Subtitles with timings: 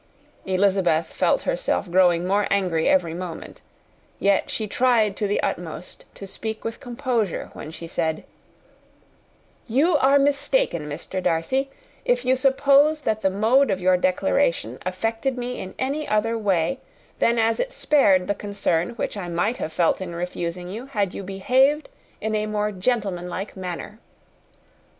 [0.47, 3.61] Elizabeth felt herself growing more angry every moment;
[4.17, 8.23] yet she tried to the utmost to speak with composure when she said,
[9.67, 11.21] "You are mistaken, Mr.
[11.21, 11.69] Darcy,
[12.03, 16.79] if you suppose that the mode of your declaration affected me in any other way
[17.19, 20.87] than as it spared me the concern which I might have felt in refusing you,
[20.87, 21.89] had you behaved
[22.19, 23.99] in a more gentlemanlike manner."